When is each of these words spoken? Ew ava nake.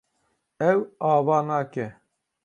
Ew 0.69 0.77
ava 1.11 1.37
nake. 1.47 1.85